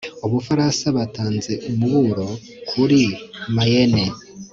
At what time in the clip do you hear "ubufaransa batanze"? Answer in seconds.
0.25-1.51